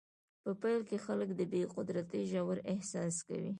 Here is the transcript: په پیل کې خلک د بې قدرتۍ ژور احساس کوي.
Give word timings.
په 0.43 0.51
پیل 0.61 0.81
کې 0.89 0.97
خلک 1.05 1.29
د 1.35 1.41
بې 1.51 1.61
قدرتۍ 1.75 2.21
ژور 2.31 2.57
احساس 2.71 3.15
کوي. 3.27 3.49